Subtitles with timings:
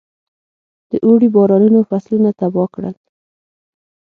[0.91, 2.95] د اوړي بارانونو فصلونه تباه کړل.